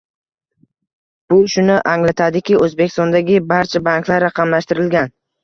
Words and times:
Bu 1.33 1.37
shuni 1.55 1.75
anglatadiki, 1.91 2.57
O'zbekistondagi 2.69 3.37
barcha 3.53 3.83
banklar 3.91 4.27
raqamlashtirilgan 4.29 5.15